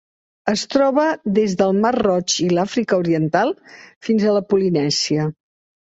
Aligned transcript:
Es 0.51 0.61
troba 0.75 1.03
des 1.35 1.51
del 1.59 1.75
mar 1.83 1.91
Roig 1.99 2.37
i 2.45 2.49
l'Àfrica 2.59 2.99
oriental 3.05 3.53
fins 4.09 4.25
a 4.33 4.37
la 4.39 4.45
Polinèsia. 4.55 5.29